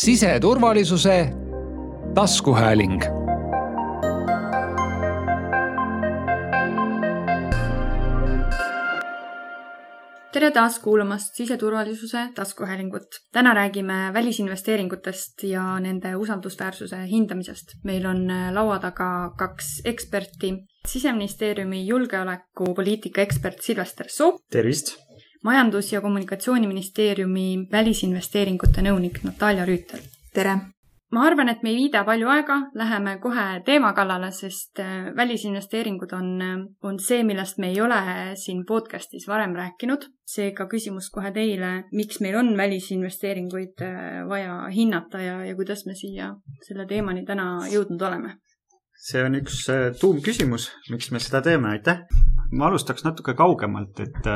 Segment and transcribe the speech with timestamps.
[0.00, 1.28] siseturvalisuse
[2.14, 3.02] taskuhääling
[10.32, 13.06] tere taas kuulamast siseturvalisuse taskuhäälingut.
[13.32, 17.66] täna räägime välisinvesteeringutest ja nende usaldusväärsuse hindamisest.
[17.84, 20.54] meil on laua taga kaks eksperti.
[20.88, 24.38] siseministeeriumi julgeolekupoliitika ekspert Silvester Soo.
[24.50, 25.11] tervist!
[25.42, 30.00] Majandus- ja Kommunikatsiooniministeeriumi välisinvesteeringute nõunik Natalja Rüütel.
[30.34, 30.56] tere!
[31.12, 36.12] ma arvan, et me ei viida palju aega, läheme kohe teema kallale, sest äh, välisinvesteeringud
[36.16, 37.98] on, äh, on see, millest me ei ole
[38.40, 40.08] siin podcastis varem rääkinud.
[40.32, 45.94] seega küsimus kohe teile, miks meil on välisinvesteeringuid äh, vaja hinnata ja, ja kuidas me
[45.94, 46.30] siia
[46.66, 48.38] selle teemani täna jõudnud oleme?
[49.02, 49.66] see on üks
[50.00, 52.06] tuumküsimus, miks me seda teeme, aitäh!
[52.52, 54.32] ma alustaks natuke kaugemalt, et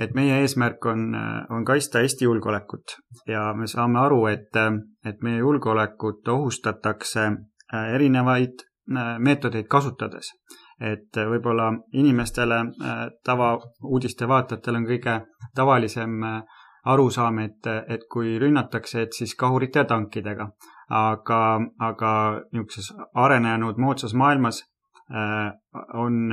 [0.00, 1.12] et meie eesmärk on,
[1.50, 2.96] on kaitsta Eesti julgeolekut
[3.28, 4.56] ja me saame aru, et,
[5.04, 10.32] et meie julgeolekut ohustatakse äh, erinevaid äh, meetodeid kasutades.
[10.80, 15.18] et võib-olla inimestele, äh, tavauudiste vaatajatel on kõige
[15.54, 16.16] tavalisem
[16.88, 20.48] arusaam, et, et kui rünnatakse, et siis kahurite ja tankidega.
[20.90, 22.12] aga, aga
[22.52, 24.64] niisuguses arenenud moodsas maailmas
[25.94, 26.32] on,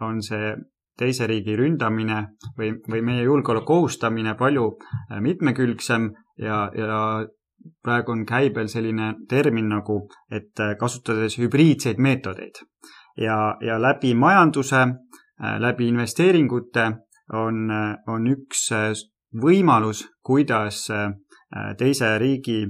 [0.00, 0.50] on see
[0.98, 2.20] teise riigi ründamine
[2.58, 6.98] või, või meie julgeoleku ohustamine palju äh, mitmekülgsem ja, ja
[7.84, 12.62] praegu on käibel selline termin nagu, et äh, kasutades hübriidseid meetodeid
[13.20, 16.90] ja, ja läbi majanduse, äh, läbi investeeringute
[17.32, 17.70] on,
[18.06, 18.68] on üks
[19.40, 20.82] võimalus, kuidas
[21.78, 22.66] teise riigi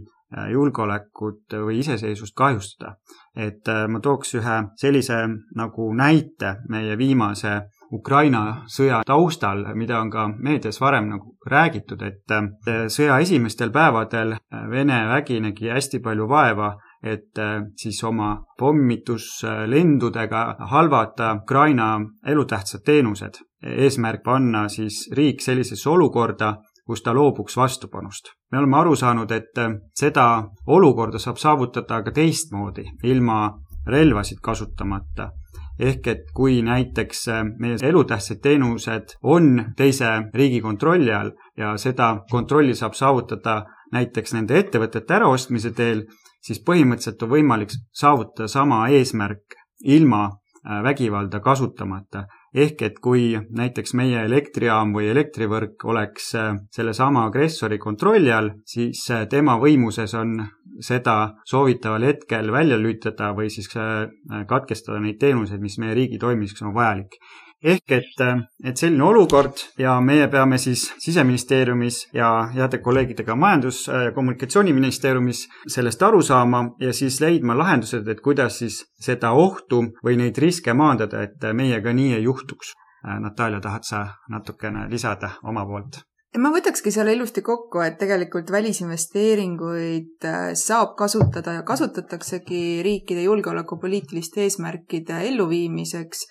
[0.53, 2.95] julgeolekut või iseseisvust kahjustada.
[3.35, 5.19] et ma tooks ühe sellise
[5.59, 7.57] nagu näite meie viimase
[7.95, 14.35] Ukraina sõja taustal, mida on ka meedias varem nagu räägitud, et äh, sõja esimestel päevadel
[14.35, 16.73] äh, Vene vägi nägi hästi palju vaeva,
[17.03, 23.43] et äh, siis oma pommituslendudega halvata Ukraina elutähtsad teenused.
[23.65, 26.57] eesmärk panna siis riik sellisesse olukorda,
[26.87, 28.25] kus ta loobuks vastupanust.
[28.53, 29.57] me oleme aru saanud, et
[29.97, 33.55] seda olukorda saab saavutada ka teistmoodi, ilma
[33.87, 35.31] relvasid kasutamata
[35.79, 42.25] ehk et kui näiteks äh, meie elutähtsad teenused on teise riigi kontrolli all ja seda
[42.31, 46.05] kontrolli saab saavutada näiteks nende ettevõtete äraostmise teel,
[46.43, 52.27] siis põhimõtteliselt on võimalik saavutada sama eesmärk ilma äh, vägivalda kasutamata.
[52.55, 59.03] Ehk et kui näiteks meie elektrijaam või elektrivõrk oleks äh, sellesama agressori kontrolli all, siis
[59.31, 60.39] tema võimuses on
[60.81, 64.09] seda soovitaval hetkel välja lülitada või siis äh,
[64.49, 67.19] katkestada neid teenuseid, mis meie riigi toimimiseks on vajalik
[67.65, 68.23] ehk et,
[68.65, 75.45] et selline olukord ja meie peame siis siseministeeriumis ja heade kolleegidega majandus- ja kommunikatsiooniministeeriumis
[75.77, 80.75] sellest aru saama ja siis leidma lahendused, et kuidas siis seda ohtu või neid riske
[80.77, 82.75] maandada, et meiega nii ei juhtuks.
[83.05, 86.01] Natalja, tahad sa natukene lisada oma poolt?
[86.39, 94.43] Ma võtakski selle ilusti kokku, et tegelikult välisinvesteeringuid äh, saab kasutada ja kasutataksegi riikide julgeolekupoliitiliste
[94.47, 96.27] eesmärkide elluviimiseks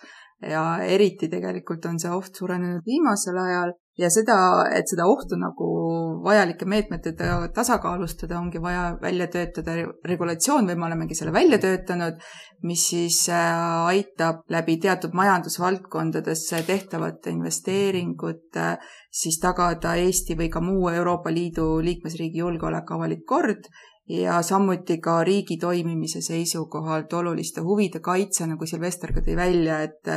[0.50, 4.36] ja eriti tegelikult on see oht suurenenud viimasel ajal ja seda,
[4.74, 5.68] et seda ohtu nagu
[6.24, 9.76] vajalike meetmetega tasakaalustada, ongi vaja välja töötada
[10.08, 12.18] regulatsioon või me olemegi selle välja töötanud,
[12.66, 18.76] mis siis äh, aitab läbi teatud majandusvaldkondadesse tehtavate investeeringute
[19.14, 23.70] siis tagada Eesti või ka muu Euroopa Liidu liikmesriigi julgeolek, avalik kord
[24.10, 30.10] ja samuti ka riigi toimimise seisukohalt oluliste huvide kaitse, nagu Silvester ka tõi välja, et,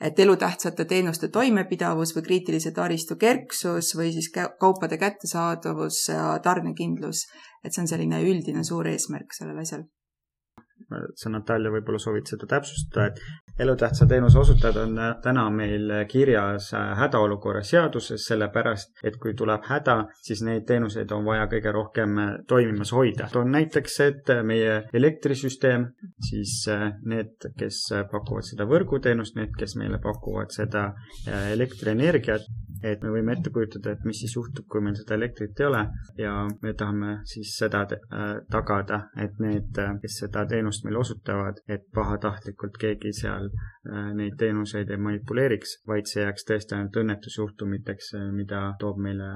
[0.00, 7.26] et elutähtsate teenuste toimepidavus või kriitilise taristu kerksus või siis kaupade kättesaadavus ja tarnekindlus.
[7.64, 9.86] et see on selline üldine suur eesmärk sellel asjal
[11.18, 17.62] sa, Natalja, võib-olla soovid seda täpsustada, et elutähtsa teenuse osutajad on täna meil kirjas hädaolukorra
[17.62, 22.16] seaduses, sellepärast et kui tuleb häda, siis neid teenuseid on vaja kõige rohkem
[22.48, 23.28] toimimas hoida.
[23.32, 25.88] toon näiteks, et meie elektrisüsteem,
[26.28, 26.64] siis
[27.04, 27.82] need, kes
[28.12, 30.92] pakuvad seda võrguteenust, need, kes meile pakuvad seda
[31.52, 32.46] elektrienergiat,
[32.82, 35.82] et me võime ette kujutada, et mis siis juhtub, kui meil seda elektrit ei ole
[36.20, 41.62] ja me tahame siis seda äh, tagada, et need, äh, kes seda teenust meile osutavad,
[41.68, 48.12] et pahatahtlikult keegi seal äh, neid teenuseid ei manipuleeriks, vaid see jääks tõesti ainult õnnetusjuhtumiteks,
[48.36, 49.30] mida toob meile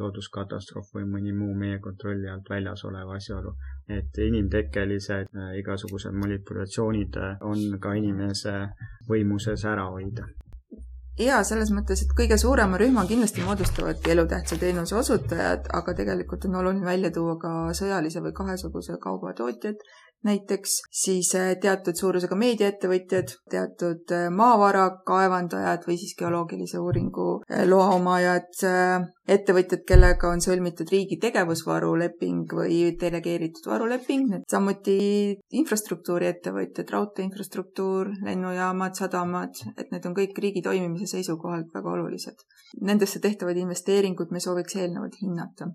[0.00, 3.54] looduskatastroof või mõni muu meie kontrolli alt väljas olev asjaolu.
[3.88, 8.54] et inimtekkelised igasugused manipulatsioonid on ka inimese
[9.08, 10.28] võimuses ära hoida
[11.20, 16.56] ja selles mõttes, et kõige suurema rühma kindlasti moodustavadki elutähtsa teenuse osutajad, aga tegelikult on
[16.62, 19.82] oluline välja tuua ka sõjalise või kahesuguse kauba tootjad,
[20.26, 27.64] näiteks siis äh, teatud suurusega meediaettevõtjad, teatud äh, maavara kaevandajad või siis geoloogilise uuringu äh,
[27.68, 28.50] loa omajad,
[29.32, 34.96] ettevõtjad, kellega on sõlmitud riigi tegevusvaruleping või delegeeritud varuleping, samuti
[35.62, 42.46] infrastruktuuriettevõtjad, raudteeinfrastruktuur, lennujaamad, sadamad, et need on kõik riigi toimimise seisukohalt väga olulised.
[42.80, 45.72] Nendesse tehtavaid investeeringuid me sooviks eelnevalt hinnata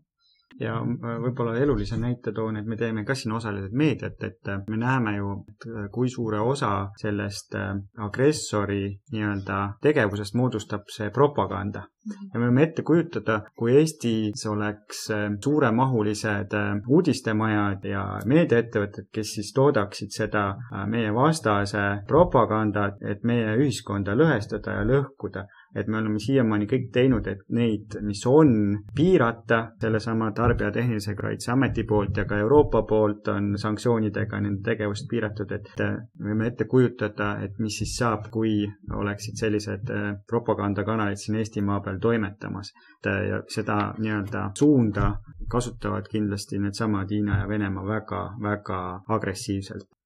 [0.60, 4.64] ja äh, võib-olla elulise näite toon, et me teeme ka siin osaliselt meediat, et äh,
[4.70, 5.34] me näeme ju,
[5.68, 7.56] äh, kui suure osa sellest
[8.04, 8.82] agressori
[9.14, 11.86] nii-öelda tegevusest moodustab see propaganda.
[12.08, 12.28] Mhm.
[12.34, 15.02] ja me võime ette kujutada, kui Eestis oleks
[15.44, 16.54] suuremahulised
[16.88, 20.46] uudistemajad ja meediaettevõtted, kes siis toodaksid seda
[20.88, 25.44] meie vastase propagandat, et meie ühiskonda lõhestada ja lõhkuda
[25.76, 28.54] et me oleme siiamaani kõik teinud, et neid, mis on,
[28.96, 35.10] piirata sellesama Tarbija Tehnilise Kaitse Ameti poolt ja ka Euroopa poolt on sanktsioonidega nende tegevust
[35.10, 35.84] piiratud, et
[36.20, 41.82] me võime ette kujutada, et mis siis saab, kui oleksid sellised äh, propagandakanalid siin Eestimaa
[41.86, 42.74] peal toimetamas.
[43.08, 45.12] ja seda nii-öelda suunda
[45.50, 49.97] kasutavad kindlasti needsamad Hiina ja Venemaa väga, väga agressiivselt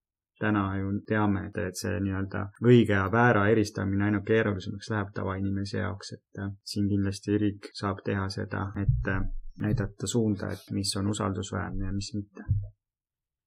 [0.41, 5.79] täna ju teame, et, et see nii-öelda õige ja väära eristamine aina keerulisemaks läheb tavainimese
[5.83, 9.23] jaoks, et äh, siin kindlasti riik saab teha seda, et äh,
[9.61, 12.45] näidata suunda, et mis on usaldusväärne ja mis mitte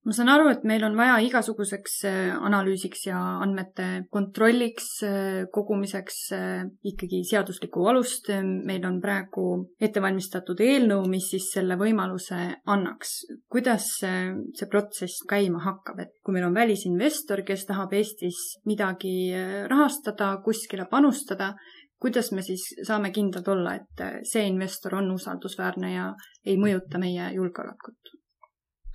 [0.05, 6.19] ma saan aru, et meil on vaja igasuguseks äh, analüüsiks ja andmete kontrolliks, äh, kogumiseks
[6.37, 8.29] äh, ikkagi seaduslikku alust.
[8.65, 9.47] meil on praegu
[9.81, 13.15] ette valmistatud eelnõu, mis siis selle võimaluse annaks.
[13.49, 19.33] kuidas see protsess käima hakkab, et kui meil on välisinvestor, kes tahab Eestis midagi
[19.71, 21.55] rahastada, kuskile panustada,
[22.01, 26.11] kuidas me siis saame kindlad olla, et see investor on usaldusväärne ja
[26.45, 28.15] ei mõjuta meie julgeolekut?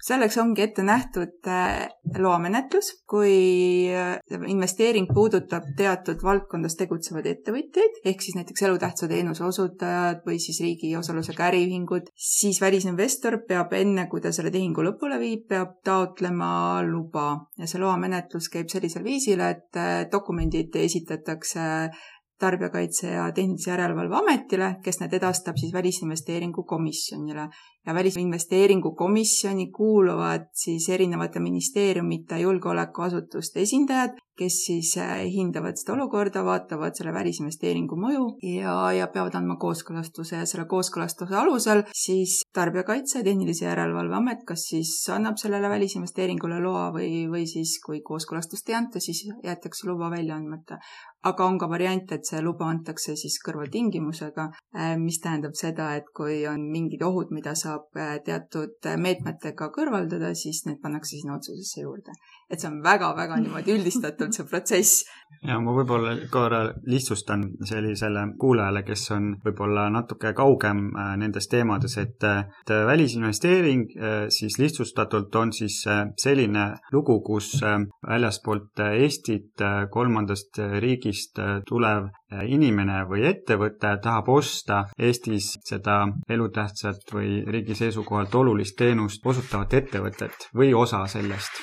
[0.05, 1.87] Selleks ongi ette nähtud äh,
[2.17, 4.17] loamenetlus, kui äh,
[4.47, 10.93] investeering puudutab teatud valdkondas tegutsevaid ettevõtjaid, ehk siis näiteks elutähtsa teenuse osutajad või siis riigi
[10.99, 16.51] osalusega äriühingud, siis välisinvestor peab enne, kui ta selle tehingu lõpule viib, peab taotlema
[16.87, 17.31] luba.
[17.59, 21.89] Ja see loamenetlus käib sellisel viisil, et äh, dokumendid esitatakse
[22.39, 27.49] Tarbijakaitse ja Tehnilise Järelevalve Ametile, kes need edastab siis Välisinvesteeringu Komisjonile.
[27.87, 36.43] Ja Välisinvesteeringu Komisjoni kuuluvad siis erinevate ministeeriumite julgeolekuasutuste esindajad, kes siis äh, hindavad seda olukorda,
[36.47, 40.37] vaatavad selle välisinvesteeringu mõju ja, ja peavad andma kooskõlastuse.
[40.39, 46.61] Ja selle kooskõlastuse alusel siis Tarbijakaitse ja Tehnilise Järelevalve Amet kas siis annab sellele välisinvesteeringule
[46.63, 50.79] loa või, või siis kui kooskõlastust ei anta, siis jäetakse luba välja andmata.
[51.27, 54.45] Aga on ka variant, et see luba antakse siis kõrvaltingimusega,
[54.77, 60.33] äh, mis tähendab seda, et kui on mingid ohud, mida saab äh, teatud meetmetega kõrvaldada,
[60.37, 62.17] siis need pannakse sinna otsusesse juurde.
[62.49, 65.03] et see on väga-väga niimoodi üldistatult see protsess.
[65.45, 71.97] ja ma võib-olla korra lihtsustan sellisele kuulajale, kes on võib-olla natuke kaugem äh, nendes teemades,
[71.97, 72.25] et,
[72.69, 73.85] välisinvesteering
[74.33, 75.81] siis lihtsustatult on siis
[76.21, 79.61] selline lugu, kus väljaspoolt Eestit
[79.91, 87.41] kolmandast riigi riigist äh, tulev äh, inimene või ettevõte tahab osta Eestis seda elutähtsat või
[87.47, 91.61] riigi seisukohalt olulist teenust osutavat ettevõtet või osa sellest.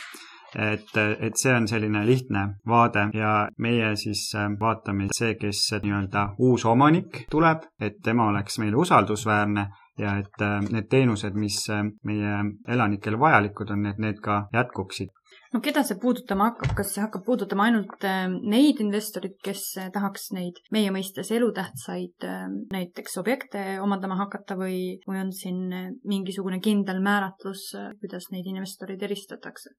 [0.56, 6.22] Et, et see on selline lihtne vaade ja meie siis äh, vaatame see, kes nii-öelda
[6.38, 9.66] uus omanik tuleb, et tema oleks meile usaldusväärne
[9.98, 11.58] ja et need teenused, mis
[12.04, 15.12] meie elanikele vajalikud on, et need ka jätkuksid
[15.56, 19.88] no keda see puudutama hakkab, kas see hakkab puudutama ainult äh, neid investoreid, kes äh,
[19.94, 22.44] tahaks neid meie mõistes elutähtsaid äh,
[22.74, 25.64] näiteks objekte omandama hakata või, või on siin
[26.04, 27.70] mingisugune kindel määratlus,
[28.02, 29.72] kuidas neid investoreid eristatakse?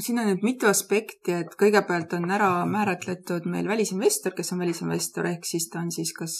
[0.00, 5.26] siin on nüüd mitu aspekti, et kõigepealt on ära määratletud meil välisinvestor, kes on välisinvestor,
[5.28, 6.38] ehk siis ta on siis kas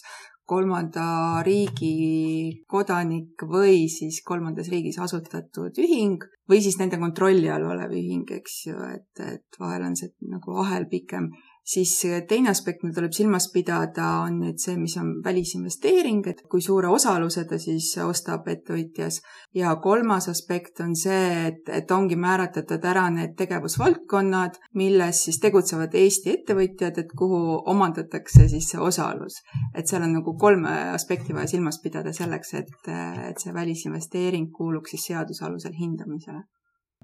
[0.50, 6.18] kolmanda riigi kodanik või siis kolmandas riigis asutatud ühing
[6.50, 10.58] või siis nende kontrolli all olev ühing, eks ju, et, et vahel on see nagu
[10.64, 11.30] ahel pikem
[11.70, 11.92] siis
[12.28, 16.90] teine aspekt, mida tuleb silmas pidada, on nüüd see, mis on välisinvesteering, et kui suure
[16.90, 19.20] osaluse ta siis ostab ettevõtjas.
[19.54, 25.94] ja kolmas aspekt on see, et, et ongi määratletud ära need tegevusvaldkonnad, milles siis tegutsevad
[25.94, 29.40] Eesti ettevõtjad, et kuhu omandatakse siis see osalus.
[29.74, 32.88] et seal on nagu kolme aspekti vaja silmas pidada selleks, et,
[33.30, 36.42] et see välisinvesteering kuuluks siis seaduse alusel hindamisele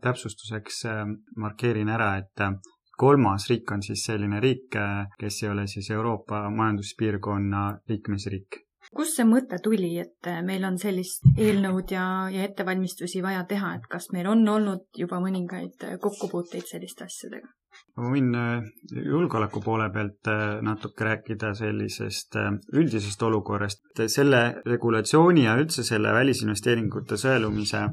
[0.03, 1.05] täpsustuseks äh,
[1.41, 2.43] markeerin ära, et
[2.97, 4.77] kolmas riik on siis selline riik,
[5.21, 8.63] kes ei ole siis Euroopa Majanduspiirkonna liikmesriik
[8.97, 13.87] kust see mõte tuli, et meil on sellist eelnõud ja, ja ettevalmistusi vaja teha, et
[13.91, 17.51] kas meil on olnud juba mõningaid kokkupuuteid selliste asjadega?
[17.97, 23.85] Ma võin äh, julgeoleku poole pealt äh, natuke rääkida sellisest äh, üldisest olukorrast.
[24.13, 27.87] selle regulatsiooni ja üldse selle välisinvesteeringute sõelumise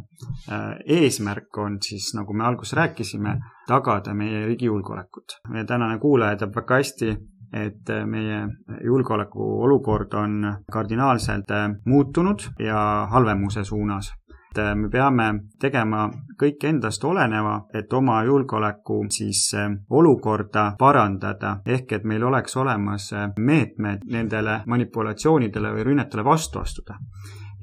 [0.97, 3.37] eesmärk on siis, nagu me alguses rääkisime,
[3.67, 5.39] tagada meie riigi julgeolekut.
[5.49, 7.15] meie tänane kuulaja teab väga hästi,
[7.53, 8.41] et meie
[8.83, 11.53] julgeoleku olukord on kardinaalselt
[11.85, 14.11] muutunud ja halvemuse suunas
[14.53, 15.27] et me peame
[15.59, 16.07] tegema
[16.39, 23.11] kõik endast oleneva, et oma julgeoleku siis eh, olukorda parandada, ehk et meil oleks olemas
[23.13, 26.97] eh, meetmed nendele manipulatsioonidele või rünnetele vastu astuda.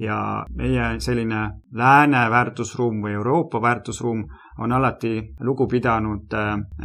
[0.01, 1.41] Ja meie selline
[1.77, 4.23] lääne väärtusruum või Euroopa väärtusruum
[4.59, 6.33] on alati lugu pidanud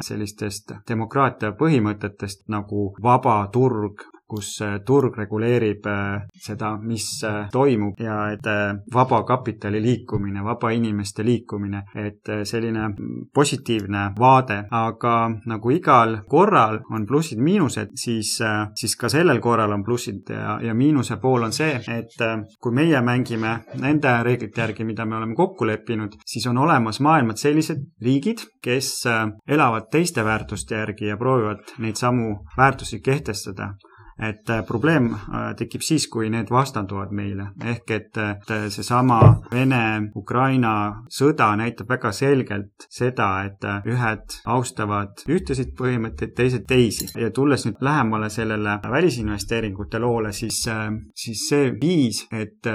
[0.00, 8.00] sellistest demokraatia põhimõtetest nagu vaba turg, kus äh, turg reguleerib äh, seda, mis äh, toimub
[8.02, 8.47] ja et
[8.92, 12.88] vaba kapitali liikumine, vaba inimeste liikumine, et selline
[13.35, 15.14] positiivne vaade, aga
[15.50, 18.37] nagu igal korral on plussid-miinused, siis,
[18.78, 22.14] siis ka sellel korral on plussid ja, ja miinuse pool on see, et
[22.62, 27.42] kui meie mängime nende reeglite järgi, mida me oleme kokku leppinud, siis on olemas maailmas
[27.47, 28.92] sellised riigid, kes
[29.49, 33.75] elavad teiste väärtuste järgi ja proovivad neid samu väärtusi kehtestada
[34.18, 39.18] et äh, probleem äh, tekib siis, kui need vastanduvad meile, ehk et, et seesama
[39.52, 40.73] Vene-Ukraina
[41.12, 47.11] sõda näitab väga selgelt seda, et äh, ühed austavad ühtesid põhimõtteid, teised teisi.
[47.20, 50.62] Ja tulles nüüd lähemale sellele välisinvesteeringute loole, siis,
[51.16, 52.66] siis see viis, et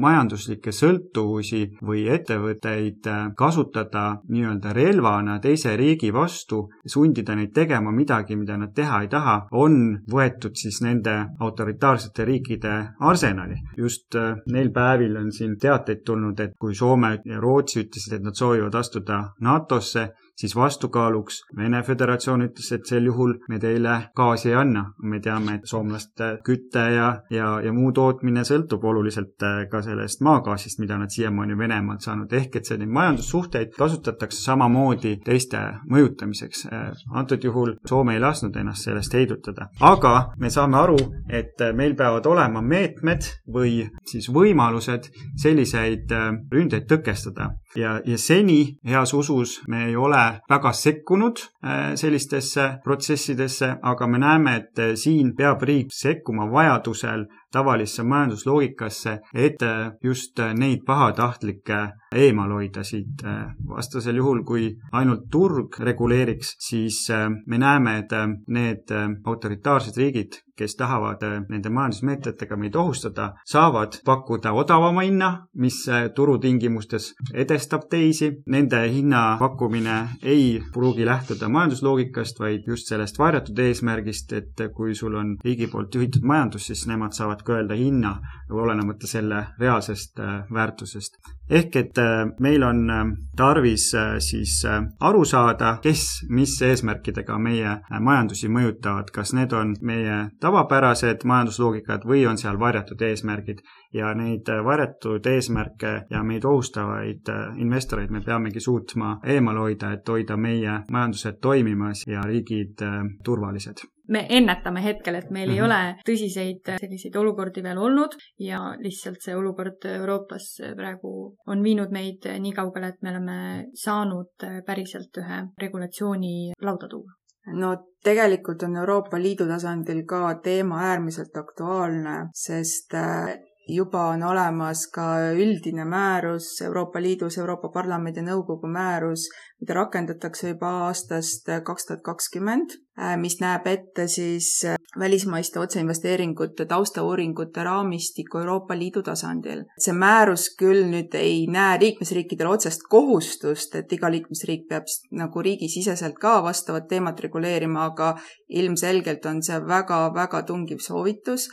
[0.00, 8.58] majanduslikke sõltuvusi või ettevõtteid kasutada nii-öelda relvana teise riigi vastu, sundida neid tegema midagi, mida
[8.60, 13.54] nad teha ei taha, on võetud siis siis nende autoritaarsete riikide arsenali.
[13.78, 18.22] just äh, neil päevil on siin teateid tulnud, et kui Soome ja Rootsi ütlesid, et
[18.22, 24.50] nad soovivad astuda NATO-sse, siis vastukaaluks Vene Föderatsioon ütles, et sel juhul me teile gaasi
[24.50, 24.84] ei anna.
[25.02, 30.22] me teame, et soomlaste küte ja, ja, ja muu tootmine sõltub oluliselt äh, ka sellest
[30.24, 35.60] maagaasist, mida nad siiamaani Venemaalt saanud, ehk et selliseid majandussuhteid kasutatakse samamoodi teiste
[35.90, 36.66] mõjutamiseks.
[36.72, 40.98] Äh, antud juhul Soome ei lasknud ennast sellest heidutada, aga me saame aru,
[41.28, 45.10] et meil peavad olema meetmed või siis võimalused
[45.40, 51.94] selliseid äh, ründeid tõkestada ja, ja seni heas usus me ei ole väga sekkunud äh,
[51.94, 59.62] sellistesse protsessidesse, aga me näeme, et äh, siin peab riik sekkuma vajadusel tavalisse majandusloogikasse, et
[59.62, 61.80] äh, just neid pahatahtlikke
[62.14, 63.22] eemal hoida siit.
[63.68, 67.08] vastasel juhul, kui ainult turg reguleeriks, siis
[67.46, 68.12] me näeme, et
[68.48, 68.92] need
[69.26, 75.84] autoritaarsed riigid, kes tahavad nende majandusmeetmetega meid ohustada, saavad pakkuda odavama hinna, mis
[76.14, 78.30] turutingimustes edestab teisi.
[78.50, 85.14] Nende hinna pakkumine ei pruugi lähtuda majandusloogikast, vaid just sellest varjatud eesmärgist, et kui sul
[85.18, 88.16] on riigi poolt juhitud majandus, siis nemad saavad ka öelda hinna,
[88.50, 91.18] olenemata selle reaalsest äh, väärtusest.
[91.50, 93.04] Ehk et äh, meil on äh,
[93.36, 94.62] tarvis siis
[95.00, 102.24] aru saada, kes mis eesmärkidega meie majandusi mõjutavad, kas need on meie tavapärased majandusloogikad või
[102.30, 103.64] on seal varjatud eesmärgid?
[103.94, 107.30] Ja neid varjatud eesmärke ja meid ohustavaid
[107.62, 112.82] investoreid me peamegi suutma eemal hoida, et hoida meie majandused toimimas ja riigid
[113.24, 115.56] turvalised me ennetame hetkel, et meil mm -hmm.
[115.56, 115.66] ei mhm.
[115.66, 122.28] ole tõsiseid selliseid olukordi veel olnud ja lihtsalt see olukord Euroopas praegu on viinud meid
[122.38, 127.12] nii kaugele, et me oleme saanud päriselt ühe regulatsiooni lauda tuua
[127.52, 133.34] no tegelikult on Euroopa Liidu tasandil ka teema äärmiselt aktuaalne, sest äh,
[133.68, 139.28] juba on olemas ka üldine määrus Euroopa Liidus, Euroopa Parlamendi ja Nõukogu määrus,
[139.60, 146.66] mida rakendatakse juba aastast kaks tuhat kakskümmend, äh, mis näeb ette siis äh, välismaiste otseinvesteeringute
[146.68, 149.64] taustauuringute raamistiku Euroopa Liidu tasandil.
[149.78, 156.18] see määrus küll nüüd ei näe liikmesriikidele otsest kohustust, et iga liikmesriik peab nagu riigisiseselt
[156.20, 158.14] ka vastavat teemat reguleerima, aga
[158.48, 161.48] ilmselgelt on see väga-väga tungiv soovitus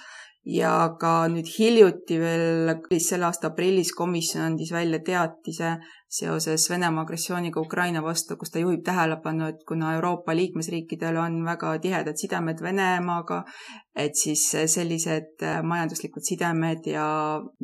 [0.45, 5.75] ja ka nüüd hiljuti veel, selle aasta aprillis komisjon andis välja teatise
[6.11, 11.77] seoses Venemaa agressiooniga Ukraina vastu, kus ta juhib tähelepanu, et kuna Euroopa liikmesriikidel on väga
[11.79, 13.45] tihedad sidemed Venemaaga,
[13.95, 17.05] et siis sellised majanduslikud sidemed ja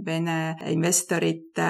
[0.05, 1.67] Vene investorite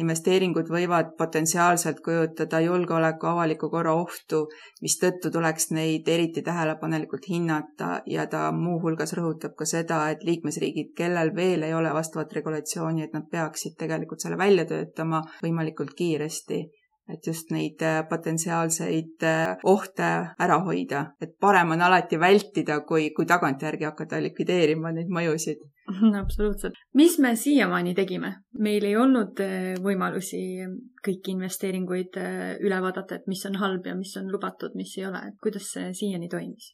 [0.00, 4.42] investeeringud võivad potentsiaalselt kujutada julgeoleku avaliku korra ohtu,
[4.84, 8.02] mistõttu tuleks neid eriti tähelepanelikult hinnata.
[8.06, 13.16] Ja ta muuhulgas rõhutab ka seda, et liikmesriigid, kellel veel ei ole vastavat regulatsiooni, et
[13.16, 16.01] nad peaksid tegelikult selle välja töötama võimalikult kiiresti
[17.12, 20.08] et just neid äh, potentsiaalseid äh, ohte
[20.40, 25.62] ära hoida, et parem on alati vältida, kui, kui tagantjärgi hakata likvideerima neid mõjusid.
[26.22, 26.78] absoluutselt.
[26.94, 28.36] mis me siiamaani tegime?
[28.58, 30.42] meil ei olnud äh, võimalusi
[31.02, 32.20] kõiki investeeringuid
[32.62, 35.72] üle vaadata, et mis on halb ja mis on lubatud, mis ei ole, et kuidas
[35.74, 36.72] see siiani toimis?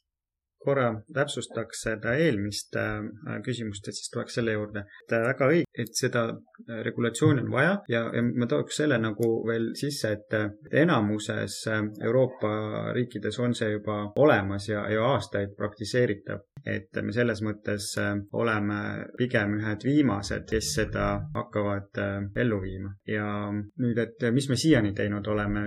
[0.63, 2.99] Korra täpsustaks seda eelmist äh,
[3.45, 4.83] küsimust, et siis tuleks selle juurde.
[5.05, 8.99] et äh, väga õige, et seda äh, regulatsiooni on vaja ja, ja ma tooks selle
[8.99, 11.61] nagu veel sisse, et enamuses
[12.03, 12.51] Euroopa
[12.95, 16.45] riikides on see juba olemas ja, ja aastaid praktiseeritav.
[16.67, 17.85] et me selles mõttes
[18.35, 18.79] oleme
[19.17, 22.01] pigem ühed viimased, kes seda hakkavad
[22.35, 22.91] ellu viima.
[23.07, 25.63] ja nüüd, et mis me siiani teinud oleme,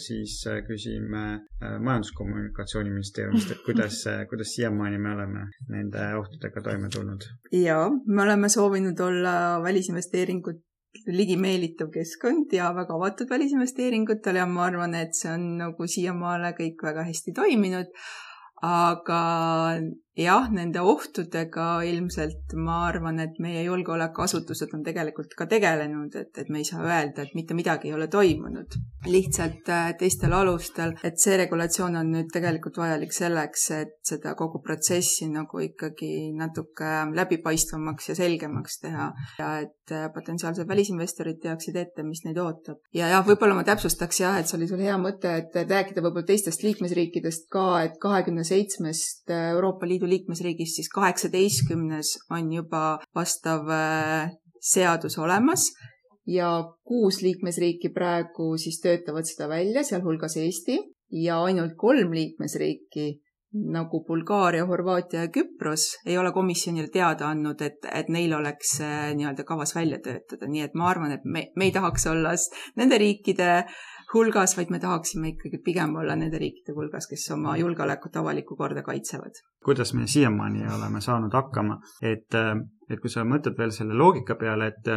[0.00, 1.26] siis küsime
[1.60, 7.26] Majandus-Kommunikatsiooniministeeriumist, et kuidas kuidas siiamaani me oleme nende ohtudega toime tulnud?
[7.52, 10.62] jaa, me oleme soovinud olla välisinvesteeringut
[11.06, 16.82] ligimeelitav keskkond ja väga avatud välisinvesteeringutele ja ma arvan, et see on nagu siiamaale kõik
[16.88, 17.92] väga hästi toiminud.
[18.62, 19.20] aga
[20.16, 26.48] jah, nende ohtudega ilmselt ma arvan, et meie julgeolekuasutused on tegelikult ka tegelenud, et, et
[26.52, 28.78] me ei saa öelda, et mitte midagi ei ole toimunud.
[29.06, 34.58] lihtsalt äh, teistel alustel, et see regulatsioon on nüüd tegelikult vajalik selleks, et seda kogu
[34.64, 42.06] protsessi nagu ikkagi natuke läbipaistvamaks ja selgemaks teha ja et äh, potentsiaalsed välisinvestorid teaksid ette,
[42.06, 42.80] mis neid ootab.
[42.96, 46.26] ja jah, võib-olla ma täpsustaks jah, et see oli sul hea mõte, et rääkida võib-olla
[46.26, 53.68] teistest liikmesriikidest ka, et kahekümne seitsmest Euroopa Liidu Liidu liikmesriigist, siis kaheksateistkümnes on juba vastav
[53.70, 55.72] äh, seadus olemas
[56.26, 60.78] ja kuus liikmesriiki praegu siis töötavad seda välja, sealhulgas Eesti
[61.10, 63.20] ja ainult kolm liikmesriiki
[63.72, 69.12] nagu Bulgaaria, Horvaatia ja Küpros ei ole komisjonile teada andnud, et, et neil oleks äh,
[69.16, 72.34] nii-öelda kavas välja töötada, nii et ma arvan, et me, me ei tahaks olla
[72.76, 73.64] nende riikide
[74.16, 78.82] hulgas, vaid me tahaksime ikkagi pigem olla nende riikide hulgas, kes oma julgeolekut, avalikku korda
[78.86, 79.42] kaitsevad.
[79.64, 82.34] kuidas me siiamaani oleme saanud hakkama, et,
[82.90, 84.92] et kui sa mõtled veel selle loogika peale, et,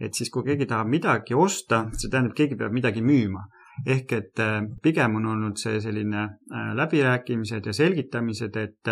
[0.00, 3.46] et siis, kui keegi tahab midagi osta, see tähendab, keegi peab midagi müüma
[3.86, 4.40] ehk et
[4.82, 8.90] pigem on olnud see selline äh, läbirääkimised ja selgitamised, et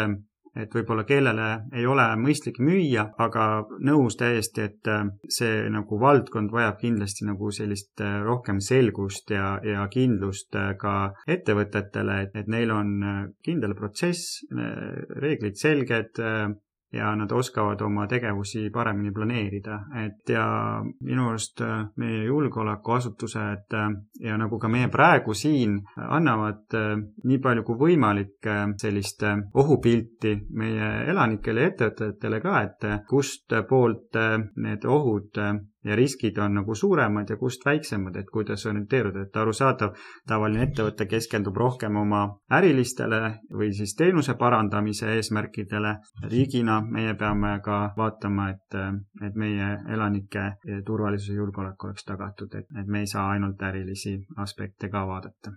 [0.57, 3.47] et võib-olla kellele ei ole mõistlik müüa, aga
[3.87, 5.05] nõus täiesti, et äh,
[5.38, 10.97] see nagu valdkond vajab kindlasti nagu sellist äh, rohkem selgust ja, ja kindlust äh, ka
[11.29, 12.95] ettevõtetele, et, et neil on
[13.45, 14.40] kindel protsess,
[15.21, 16.19] reeglid selged
[16.92, 20.46] ja nad oskavad oma tegevusi paremini planeerida, et ja
[21.01, 23.88] minu arust äh, meie julgeolekuasutused äh,
[24.20, 26.94] ja nagu ka meie praegu siin annavad äh,
[27.25, 34.18] nii palju kui võimalik sellist ohupilti meie elanikele ja ettevõtetele ka, et kust poolt
[34.62, 35.42] need ohud
[35.87, 39.94] ja riskid on nagu suuremad ja kust väiksemad, et kuidas orienteeruda, et arusaadav,
[40.29, 42.22] tavaline ettevõte keskendub rohkem oma
[42.59, 43.20] ärilistele
[43.53, 45.96] või siis teenuse parandamise eesmärkidele.
[46.31, 48.81] riigina meie peame ka vaatama, et,
[49.27, 50.49] et meie elanike
[50.87, 55.57] turvalisus ja julgeolek oleks tagatud, et, et me ei saa ainult ärilisi aspekte ka vaadata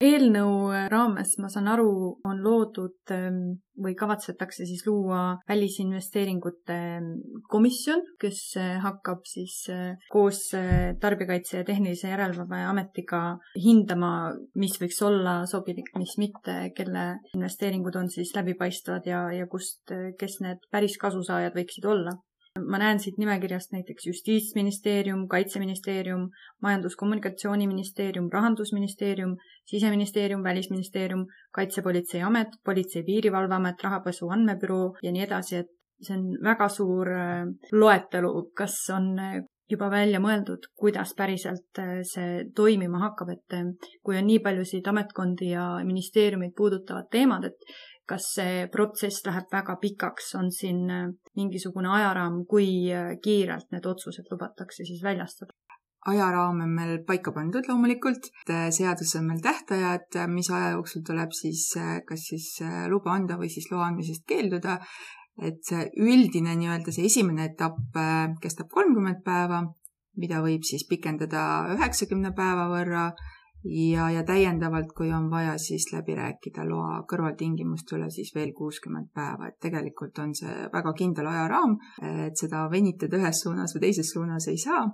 [0.00, 1.90] eelnõu raames, ma saan aru,
[2.24, 6.78] on loodud ähm, või kavatsetakse siis luua välisinvesteeringute
[7.50, 13.22] komisjon, kes äh, hakkab siis äh, koos äh, Tarbijakaitse ja Tehnilise Järelevalve Ametiga
[13.56, 19.92] hindama, mis võiks olla sobilik, mis mitte, kelle investeeringud on siis läbipaistvad ja, ja kust,
[20.20, 22.16] kes need päris kasusaajad võiksid olla
[22.70, 26.28] ma näen siit nimekirjast näiteks Justiitsministeerium, Kaitseministeerium,
[26.62, 36.68] Majandus-Kommunikatsiooniministeerium, Rahandusministeerium, Siseministeerium, Välisministeerium, Kaitsepolitseiamet, Politsei-Piirivalveamet, Rahapesu Andmebüroo ja nii edasi, et see on väga
[36.72, 43.34] suur äh, loetelu, kas on äh, juba välja mõeldud, kuidas päriselt äh, see toimima hakkab,
[43.34, 47.74] et kui on nii paljusid ametkondi ja ministeeriumeid puudutavad teemad, et
[48.10, 53.86] kas see protsess läheb väga pikaks, on siin äh, mingisugune ajaraam, kui äh, kiirelt need
[53.86, 55.56] otsused lubatakse siis väljastada?
[56.10, 61.66] ajaraam on meil paika pandud loomulikult, seaduses on meil tähtajad, mis aja jooksul tuleb siis
[61.76, 62.46] äh, kas siis
[62.88, 64.78] luba anda või siis loa andmisest keelduda.
[65.40, 68.00] et see üldine nii-öelda see esimene etapp
[68.42, 69.62] kestab kolmkümmend päeva
[70.20, 71.42] mida võib siis pikendada
[71.76, 73.04] üheksakümne päeva võrra
[73.64, 79.10] ja, ja täiendavalt, kui on vaja, siis läbi rääkida loa kõrvaltingimuste üle, siis veel kuuskümmend
[79.14, 81.76] päeva, et tegelikult on see väga kindel ajaraam,
[82.24, 84.88] et seda venitada ühes suunas või teises suunas ei saa.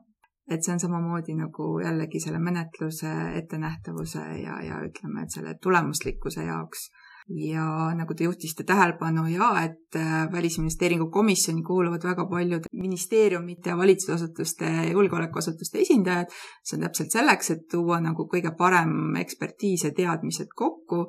[0.46, 6.44] et see on samamoodi nagu jällegi selle menetluse ettenähtavuse ja, ja ütleme, et selle tulemuslikkuse
[6.46, 6.85] jaoks
[7.29, 7.67] ja
[7.99, 14.65] nagu te juhtisite tähelepanu ja et äh, Välisinvesteeringu komisjoni kuuluvad väga paljud ministeeriumite ja valitsusasutuste
[14.65, 16.31] ja julgeolekuasutuste esindajad.
[16.65, 21.07] see on täpselt selleks, et tuua nagu kõige parem ekspertiis ja teadmised kokku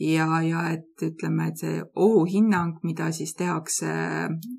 [0.00, 3.88] ja, ja et ütleme, et see ohuhinnang, mida siis tehakse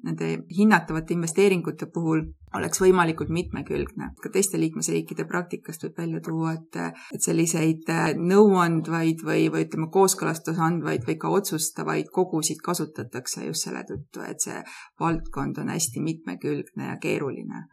[0.04, 2.24] nende hinnatavate investeeringute puhul,
[2.58, 4.12] oleks võimalikult mitmekülgne.
[4.22, 6.80] ka teiste liikmesriikide praktikast võib välja tuua, et,
[7.14, 7.90] et selliseid
[8.20, 14.42] nõuandvaid või, või ütleme, kooskõlastuse andvaid või ka otsustavaid kogusid kasutatakse just selle tõttu, et
[14.42, 14.62] see
[15.00, 17.68] valdkond on hästi mitmekülgne ja keeruline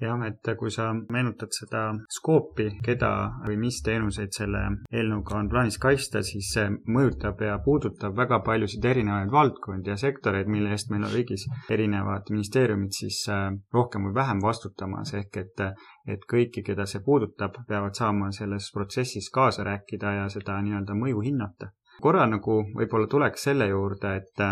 [0.00, 1.82] jah, et kui sa meenutad seda
[2.16, 3.10] skoopi, keda
[3.46, 8.84] või mis teenuseid selle eelnõuga on plaanis kaitsta, siis see mõjutab ja puudutab väga paljusid
[8.84, 14.16] erinevaid valdkondi ja sektoreid, mille eest meil on riigis erinevad ministeeriumid siis äh, rohkem või
[14.22, 15.66] vähem vastutamas, ehk et
[16.10, 21.22] et kõiki, keda see puudutab, peavad saama selles protsessis kaasa rääkida ja seda nii-öelda mõju
[21.26, 21.70] hinnata.
[22.00, 24.42] Korra nagu võib-olla tuleks selle juurde, et,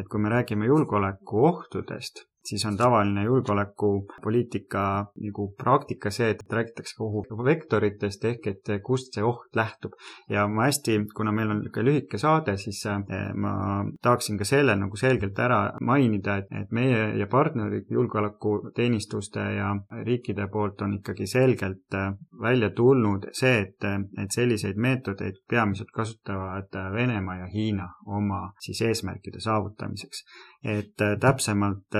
[0.00, 4.82] et kui me räägime julgeolekuohtudest, siis on tavaline julgeolekupoliitika
[5.26, 9.92] nagu praktika see, et räägitakse kogu vektoritest ehk et kust see oht lähtub.
[10.30, 14.76] ja ma hästi, kuna meil on niisugune lühike saade, siis eh, ma tahaksin ka selle
[14.76, 19.72] nagu selgelt ära mainida, et, et meie ja partnerid julgeolekuteenistuste ja
[20.04, 23.88] riikide poolt on ikkagi selgelt eh, välja tulnud see, et,
[24.22, 30.24] et selliseid meetodeid peamiselt kasutavad Venemaa ja Hiina oma siis eesmärkide saavutamiseks
[30.66, 31.96] et täpsemalt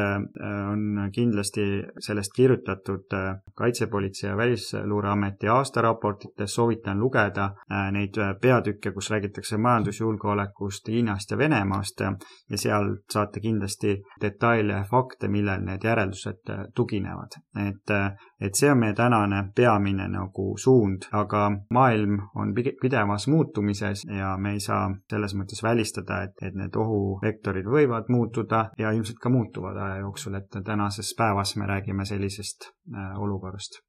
[0.72, 7.50] on kindlasti sellest kirjutatud äh, Kaitsepolitsei ja Välisluureameti aastaraportites, soovitan lugeda
[7.92, 12.12] neid peatükke, kus räägitakse majandusjulgeolekust Hiinast ja Venemaast ja
[12.58, 17.40] seal saate kindlasti detaile ja fakte, millel need järeldused tuginevad.
[17.68, 17.96] et,
[18.40, 24.52] et see on meie tänane peamine nagu suund, aga maailm on pidevas muutumises ja me
[24.56, 29.76] ei saa selles mõttes välistada, et, et need ohuvektorid võivad muutuda, ja ilmselt ka muutuvad
[29.76, 33.85] aja jooksul, et tänases päevas me räägime sellisest äh, olukorrast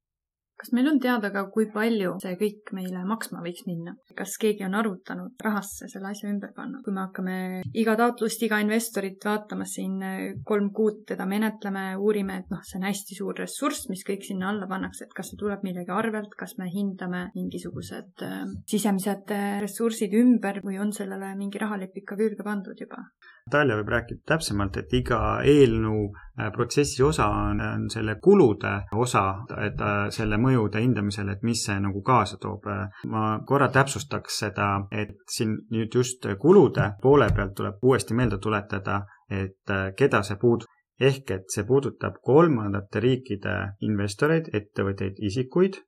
[0.58, 3.94] kas meil on teada ka, kui palju see kõik meile maksma võiks minna?
[4.18, 6.80] kas keegi on arvutanud rahasse selle asja ümber panna?
[6.84, 7.36] kui me hakkame
[7.78, 12.80] iga taotlust, iga investorit vaatama siin äh, kolm kuud, teda menetleme, uurime, et noh, see
[12.80, 16.34] on hästi suur ressurss, mis kõik sinna alla pannakse, et kas see tuleb millegi arvelt,
[16.38, 22.18] kas me hindame mingisugused äh, sisemised äh, ressursid ümber või on sellele mingi rahalepik ka
[22.18, 23.04] külge pandud juba?
[23.48, 29.22] Natalja võib rääkida täpsemalt, et iga eelnõu äh, protsessi osa on, on selle kulude osa,
[29.64, 32.68] et äh, selle mõjude hindamisel, et mis see nagu kaasa toob.
[33.08, 39.00] ma korra täpsustaks seda, et siin nüüd just kulude poole pealt tuleb uuesti meelde tuletada,
[39.30, 43.54] et äh, keda see puudutab ehk et see puudutab kolmandate riikide
[43.86, 45.78] investoreid, ettevõtteid, isikuid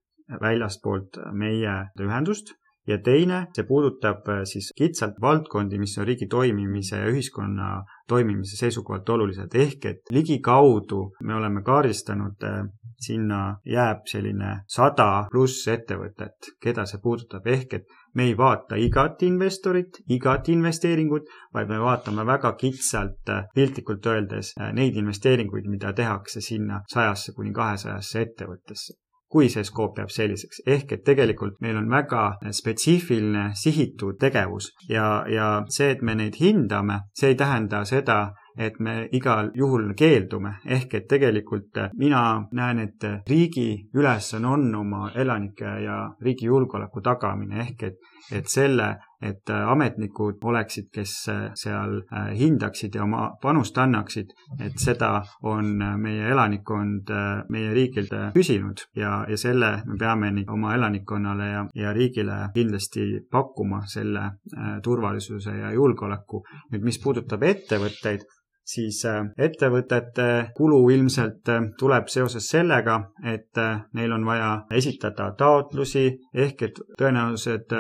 [0.41, 2.55] väljastpoolt meie ühendust
[2.89, 7.71] ja teine, see puudutab äh, siis kitsalt valdkondi, mis on riigi toimimise ja ühiskonna
[8.09, 12.63] toimimise seisukohalt olulised, ehk et ligikaudu me oleme kaardistanud, äh,
[13.01, 19.23] sinna jääb selline sada pluss ettevõtet, keda see puudutab, ehk et me ei vaata igat
[19.23, 26.43] investorit, igat investeeringut, vaid me vaatame väga kitsalt, äh, piltlikult öeldes, neid investeeringuid, mida tehakse
[26.45, 28.99] sinna sajasse kuni kahesajasse ettevõttesse
[29.31, 30.63] kui see skoop jääb selliseks.
[30.67, 32.25] ehk et tegelikult meil on väga
[32.61, 38.21] spetsiifiline sihitud tegevus ja, ja see, et me neid hindame, see ei tähenda seda,
[38.59, 45.11] et me igal juhul keeldume, ehk et tegelikult mina näen, et riigi ülesanne on oma
[45.15, 51.51] elanike ja riigi julgeoleku tagamine, ehk et, et selle et äh, ametnikud oleksid, kes äh,
[51.59, 54.33] seal äh, hindaksid ja oma panust annaksid,
[54.65, 55.13] et seda
[55.47, 57.11] on meie elanikkond
[57.53, 63.07] meie riigilt küsinud ja, ja selle me peame nii oma elanikkonnale ja, ja riigile kindlasti
[63.31, 64.31] pakkuma, selle
[64.85, 66.43] turvalisuse ja julgeoleku.
[66.73, 68.25] nüüd, mis puudutab ettevõtteid,
[68.75, 69.03] siis
[69.39, 73.61] ettevõtete kulu ilmselt tuleb seoses sellega, et
[73.95, 77.75] neil on vaja esitada taotlusi ehk et tõenäoliselt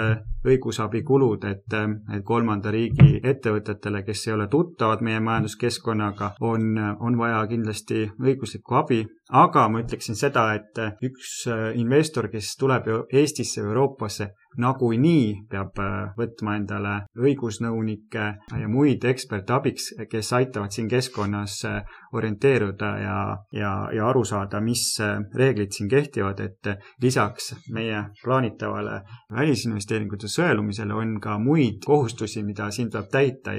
[0.46, 1.76] õigusabikulud, et,
[2.14, 8.80] et kolmanda riigi ettevõtetele, kes ei ole tuttavad meie majanduskeskkonnaga, on, on vaja kindlasti õiguslikku
[8.80, 11.44] abi, aga ma ütleksin seda, et üks
[11.78, 18.26] investor, kes tuleb Eestisse või Euroopasse, nagunii peab äh, võtma endale õigusnõunikke
[18.60, 23.18] ja muid eksperte abiks, kes aitavad siin keskkonnas äh, orienteeruda ja,
[23.52, 26.70] ja, ja aru saada, mis äh, reeglid siin kehtivad, et
[27.02, 29.00] lisaks meie plaanitavale
[29.36, 33.54] välisinvesteeringute sõelumisele on ka muid kohustusi, mida siin tuleb täita,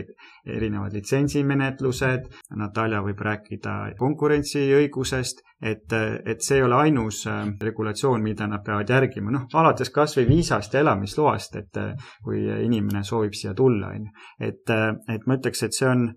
[0.45, 5.93] erinevad litsentsimenetlused, Natalja võib rääkida konkurentsiõigusest, et,
[6.25, 7.23] et see ei ole ainus
[7.61, 12.41] regulatsioon, mida nad peavad järgima, noh, alates kas või viisast ja elamisloast, et äh, kui
[12.65, 14.27] inimene soovib siia tulla, on ju.
[14.39, 16.07] et, äh, et ma ütleks, et see on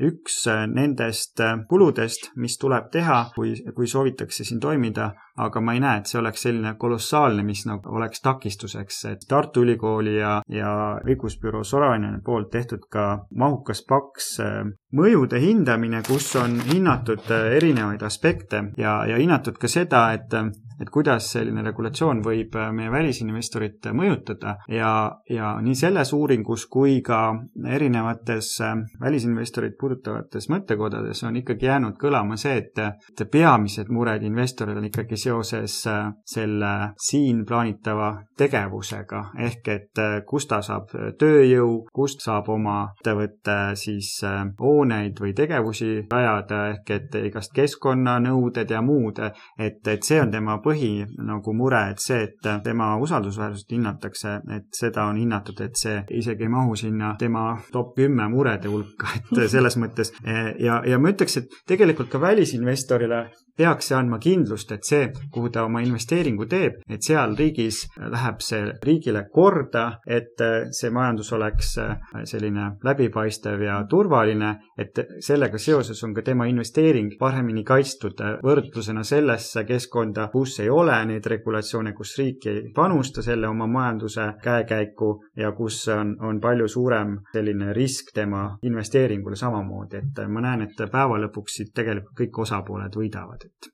[0.00, 5.10] üks äh, nendest kuludest, mis tuleb teha, kui, kui soovitakse siin toimida,
[5.42, 9.64] aga ma ei näe, et see oleks selline kolossaalne, mis nagu oleks takistuseks, et Tartu
[9.64, 10.72] Ülikooli ja, ja
[11.04, 14.34] õigusbüroo Sorainen poolt tehtud ka mahukas paks
[14.92, 20.36] mõjude hindamine, kus on hinnatud erinevaid aspekte ja, ja hinnatud ka seda, et
[20.82, 24.56] et kuidas selline regulatsioon võib äh, meie välisinvestorit mõjutada.
[24.72, 24.92] Ja,
[25.30, 27.20] ja nii selles uuringus kui ka
[27.70, 32.78] erinevates äh, välisinvestorit puudutavates mõttekodades on ikkagi jäänud kõlama see, et,
[33.12, 39.22] et peamised mured investoril on ikkagi seoses äh, selle siin plaanitava tegevusega.
[39.46, 44.08] Ehk et kust ta saab tööjõu, kust saab oma ettevõtte siis
[44.58, 50.58] hooneid või tegevusi rajada ehk et igast keskkonnanõuded ja muud, et, et see on tema
[50.64, 55.78] põhiline põhi nagu mure, et see, et tema usaldusväärsust hinnatakse, et seda on hinnatud, et
[55.78, 60.14] see isegi ei mahu sinna tema top kümme murede hulka, et selles mõttes.
[60.62, 63.24] Ja, ja ma ütleks, et tegelikult ka välisinvestorile
[63.56, 68.40] peaks see andma kindlust, et see, kuhu ta oma investeeringu teeb, et seal riigis läheb
[68.44, 70.40] see riigile korda, et
[70.72, 71.74] see majandus oleks
[72.30, 79.64] selline läbipaistev ja turvaline, et sellega seoses on ka tema investeering paremini kaitstud võrdlusena sellesse
[79.68, 85.52] keskkonda, kus ei ole neid regulatsioone, kus riik ei panusta selle oma majanduse käekäiku ja
[85.56, 91.20] kus on, on palju suurem selline risk tema investeeringule samamoodi, et ma näen, et päeva
[91.26, 93.72] lõpuks siit tegelikult kõik osapooled võidavad et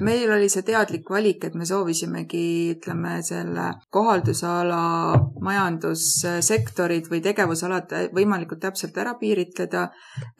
[0.00, 4.80] meil oli see teadlik valik, et me soovisimegi, ütleme, selle kohaldusala
[5.44, 9.86] majandussektorid või tegevusalad võimalikult täpselt ära piiritleda,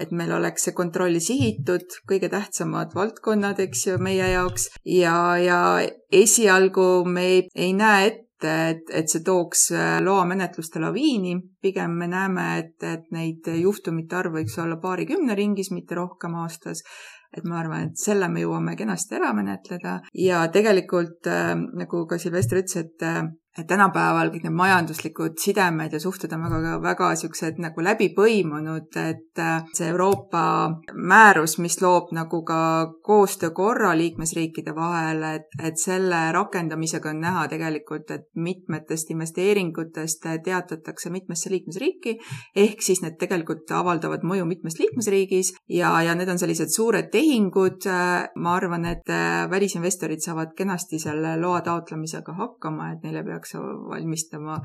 [0.01, 4.71] et meil oleks see kontroll sihitud, kõige tähtsamad valdkonnad, eks ju, meie jaoks.
[4.88, 5.62] Ja, ja
[6.11, 9.68] esialgu me ei, ei näe ette, et, et see tooks
[10.03, 15.95] loamenetluste laviini, pigem me näeme, et, et neid juhtumite arv võiks olla paarikümne ringis, mitte
[16.01, 16.83] rohkem aastas
[17.33, 20.01] et ma arvan, et selle me jõuame kenasti ära menetleda.
[20.18, 23.23] Ja tegelikult äh, nagu ka Silvester ütles, et äh,
[23.59, 28.88] et tänapäeval kõik need majanduslikud sidemed ja suhted on väga, väga siuksed nagu läbi põimunud,
[28.97, 30.45] et äh, see Euroopa
[30.97, 32.61] määrus, mis loob nagu ka
[33.05, 41.53] koostöökorra liikmesriikide vahel, et, et selle rakendamisega on näha tegelikult, et mitmetest investeeringutest teatatakse mitmesse
[41.53, 42.17] liikmesriiki,
[42.57, 47.85] ehk siis need tegelikult avaldavad mõju mitmes liikmesriigis ja, ja need on sellised suured tehingud.
[48.43, 53.55] ma arvan, et äh, välisinvestorid saavad kenasti selle loa taotlemisega hakkama, et neile peaks peaks
[53.90, 54.59] valmistama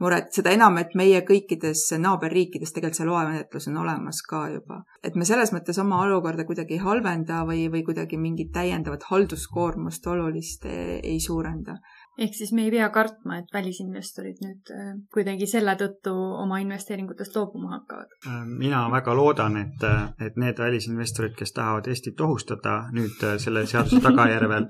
[0.00, 4.82] muret, seda enam, et meie kõikides naaberriikides tegelikult see loamenetlus on olemas ka juba.
[5.02, 10.06] et me selles mõttes oma olukorda kuidagi ei halvenda või, või kuidagi mingit täiendavat halduskoormust
[10.06, 11.78] olulist ei, ei suurenda
[12.18, 17.36] ehk siis me ei pea kartma, et välisinvestorid nüüd äh, kuidagi selle tõttu oma investeeringutest
[17.36, 18.14] loobuma hakkavad?
[18.28, 23.66] Äh, mina väga loodan, et, äh, et need välisinvestorid, kes tahavad Eestit ohustada, nüüd selle
[23.70, 24.68] seaduse tagajärjel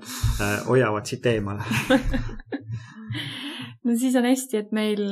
[0.67, 1.65] hoiavad siit eemale
[3.85, 5.03] no siis on hästi, et meil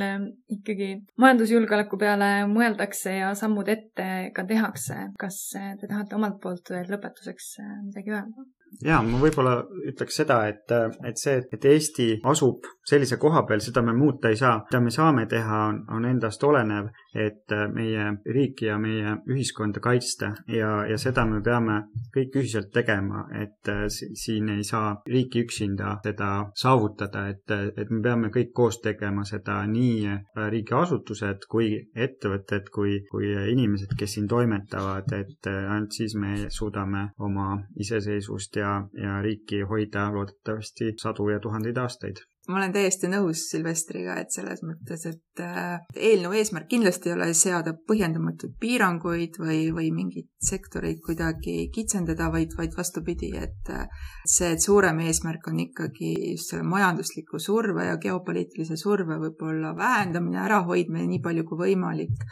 [0.50, 0.90] ikkagi
[1.22, 4.98] majandusjulgeoleku peale mõeldakse ja sammud ette ka tehakse.
[5.20, 7.54] kas te tahate omalt poolt veel lõpetuseks
[7.86, 8.48] midagi öelda?
[8.82, 9.58] Ja ma võib-olla
[9.90, 10.70] ütleks seda, et,
[11.06, 14.58] et see, et Eesti asub sellise koha peal, seda me muuta ei saa.
[14.64, 20.32] mida me saame teha, on, on endast olenev, et meie riiki ja meie ühiskonda kaitsta.
[20.48, 21.80] Ja, ja seda me peame
[22.14, 28.30] kõik ühiselt tegema, et siin ei saa riiki üksinda seda saavutada, et, et me peame
[28.34, 30.16] kõik koos tegema seda nii
[30.50, 37.54] riigiasutused kui ettevõtted kui, kui inimesed, kes siin toimetavad, et ainult siis me suudame oma
[37.80, 42.24] iseseisvust ja ja, ja riiki hoida loodetavasti sadu ja tuhandeid aastaid.
[42.44, 47.28] Ma olen täiesti nõus Silvestriga, et selles mõttes, et äh, eelnõu eesmärk kindlasti ei ole
[47.38, 53.88] seada põhjendamatuid piiranguid või, või mingeid sektoreid kuidagi kitsendada, vaid, vaid vastupidi, et äh,
[54.28, 60.42] see, et suurem eesmärk on ikkagi just selle majandusliku surve ja geopoliitilise surve võib-olla vähendamine,
[60.44, 62.28] ärahoidmine nii palju kui võimalik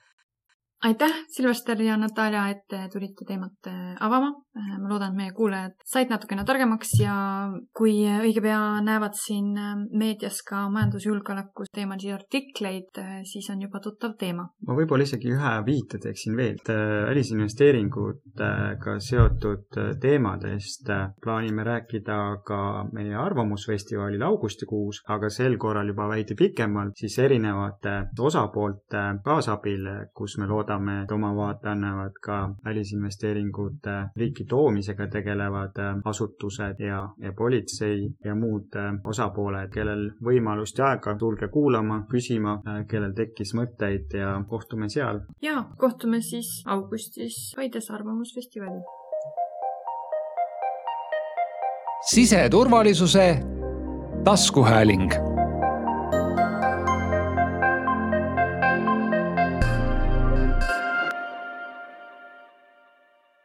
[0.82, 4.32] aitäh, Silvester ja Natalja, et te tulite teemat äh, avama.
[4.52, 7.14] Äh, ma loodan, et meie kuulajad said natukene targemaks ja
[7.76, 14.16] kui õige pea näevad siin äh, meedias ka majandusjulgeoleku teemalisi artikleid, siis on juba tuttav
[14.20, 14.48] teema.
[14.66, 16.68] ma võib-olla isegi ühe viite teeksin veel, et
[17.08, 20.90] välisinvesteeringutega seotud teemadest
[21.22, 22.60] plaanime rääkida ka
[22.92, 30.46] meie Arvamusfestivalil augustikuus, aga sel korral juba veidi pikemalt, siis erinevate osapoolte kaasabil, kus me
[30.50, 37.32] loodame loodame, et oma vaate annavad ka välisinvesteeringute riiki toomisega tegelevad äh, asutused ja, ja
[37.32, 43.54] politsei ja muud äh, osapooled, kellel võimalust ja aega, tulge kuulama, küsima, äh, kellel tekkis
[43.54, 45.22] mõtteid ja kohtume seal.
[45.42, 48.82] ja kohtume siis augustis Paides Arvamusfestivalil.
[52.02, 53.26] siseturvalisuse
[54.24, 55.31] taskuhääling